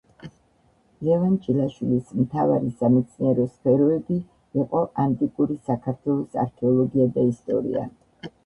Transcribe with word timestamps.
ლევან 1.07 1.35
ჭილაშვილის 1.47 2.07
მთავარი 2.21 2.71
სამეცნიერო 2.79 3.45
სფეროები 3.51 4.19
იყო 4.63 4.81
ანტიკური 5.05 5.61
საქართველოს 5.71 6.43
არქეოლოგია 6.47 7.11
და 7.21 7.31
ისტორია. 7.35 7.87